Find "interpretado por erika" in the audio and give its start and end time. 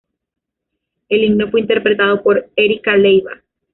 1.59-2.97